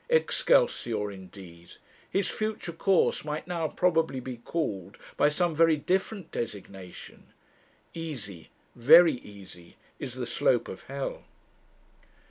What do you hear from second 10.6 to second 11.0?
of